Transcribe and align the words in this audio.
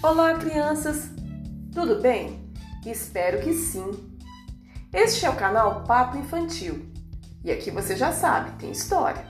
Olá, 0.00 0.34
crianças! 0.34 1.10
Tudo 1.74 2.00
bem? 2.00 2.52
Espero 2.86 3.40
que 3.40 3.52
sim. 3.52 3.90
Este 4.92 5.26
é 5.26 5.30
o 5.30 5.34
canal 5.34 5.82
Papo 5.82 6.16
Infantil 6.16 6.86
e 7.42 7.50
aqui 7.50 7.72
você 7.72 7.96
já 7.96 8.12
sabe, 8.12 8.52
tem 8.60 8.70
história. 8.70 9.26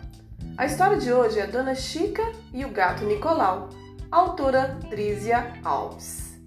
A 0.58 0.66
história 0.66 0.98
de 0.98 1.10
hoje 1.10 1.40
é 1.40 1.46
Dona 1.46 1.74
Chica 1.74 2.22
e 2.52 2.66
o 2.66 2.70
Gato 2.70 3.02
Nicolau, 3.04 3.70
autora 4.10 4.78
Trízia 4.90 5.54
Alves. 5.64 6.38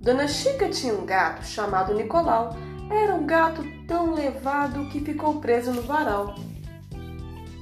Dona 0.00 0.26
Chica 0.26 0.68
tinha 0.68 0.92
um 0.92 1.06
gato 1.06 1.46
chamado 1.46 1.94
Nicolau. 1.94 2.56
Era 2.90 3.14
um 3.14 3.24
gato 3.24 3.62
tão 3.86 4.12
levado 4.12 4.88
que 4.88 4.98
ficou 4.98 5.40
preso 5.40 5.72
no 5.72 5.82
varal. 5.82 6.34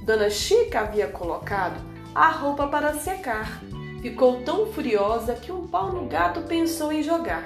Dona 0.07 0.31
Chica 0.31 0.79
havia 0.79 1.07
colocado 1.07 1.79
a 2.15 2.31
roupa 2.31 2.67
para 2.67 2.95
secar 2.95 3.61
ficou 4.01 4.41
tão 4.43 4.67
furiosa 4.67 5.35
que 5.35 5.51
um 5.51 5.67
pau 5.67 5.91
no 5.91 6.07
gato 6.07 6.41
pensou 6.41 6.91
em 6.91 7.03
jogar. 7.03 7.45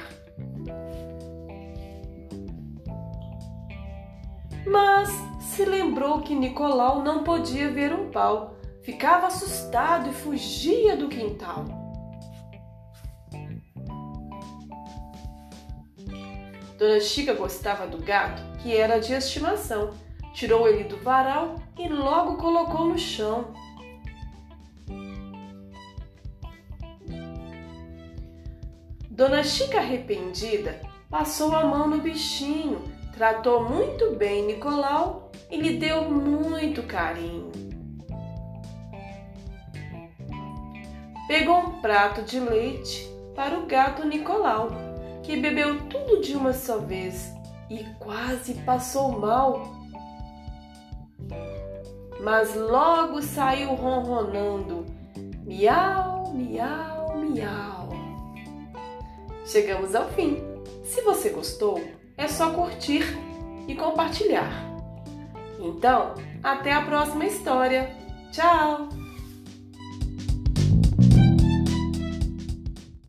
Mas 4.65 5.09
se 5.39 5.65
lembrou 5.65 6.21
que 6.21 6.33
Nicolau 6.33 7.03
não 7.03 7.23
podia 7.23 7.69
ver 7.69 7.93
um 7.93 8.09
pau, 8.09 8.55
ficava 8.81 9.27
assustado 9.27 10.09
e 10.09 10.13
fugia 10.13 10.95
do 10.95 11.09
quintal. 11.09 11.65
Dona 16.77 16.99
Chica 16.99 17.33
gostava 17.33 17.87
do 17.87 17.97
gato, 17.97 18.41
que 18.59 18.75
era 18.75 18.99
de 18.99 19.13
estimação. 19.13 19.91
Tirou 20.33 20.67
ele 20.67 20.83
do 20.85 20.97
varal 20.97 21.55
e 21.77 21.87
logo 21.87 22.37
colocou 22.37 22.85
no 22.85 22.97
chão. 22.97 23.53
Dona 29.13 29.43
Chica, 29.43 29.77
arrependida, 29.77 30.81
passou 31.07 31.55
a 31.55 31.63
mão 31.63 31.87
no 31.87 31.99
bichinho, 31.99 32.81
tratou 33.13 33.69
muito 33.69 34.15
bem 34.15 34.43
Nicolau 34.47 35.31
e 35.51 35.55
lhe 35.55 35.77
deu 35.77 36.09
muito 36.09 36.81
carinho. 36.81 37.51
Pegou 41.27 41.59
um 41.59 41.79
prato 41.79 42.23
de 42.23 42.39
leite 42.39 43.07
para 43.35 43.59
o 43.59 43.67
gato 43.67 44.03
Nicolau, 44.03 44.69
que 45.21 45.39
bebeu 45.39 45.87
tudo 45.89 46.19
de 46.19 46.35
uma 46.35 46.51
só 46.51 46.79
vez 46.79 47.31
e 47.69 47.83
quase 47.99 48.55
passou 48.65 49.19
mal. 49.19 49.75
Mas 52.19 52.55
logo 52.55 53.21
saiu 53.21 53.75
ronronando: 53.75 54.87
miau, 55.45 56.33
miau, 56.33 57.15
miau. 57.15 57.82
Chegamos 59.45 59.93
ao 59.95 60.09
fim. 60.09 60.41
Se 60.83 61.01
você 61.01 61.29
gostou, 61.29 61.81
é 62.17 62.27
só 62.27 62.51
curtir 62.51 63.03
e 63.67 63.75
compartilhar. 63.75 64.51
Então, 65.59 66.15
até 66.43 66.71
a 66.71 66.81
próxima 66.81 67.25
história. 67.25 67.95
Tchau! 68.31 68.89